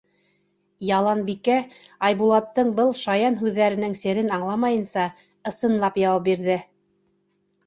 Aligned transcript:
Яланбикә, 0.91 1.57
Айбулаттың 2.07 2.71
был 2.79 2.89
шаян 3.01 3.37
һүҙҙәренең 3.43 3.93
серен 4.01 4.33
аңламайынса, 4.39 5.05
ысынлап 5.53 6.01
яуап 6.07 6.27
бирҙе: 6.31 6.59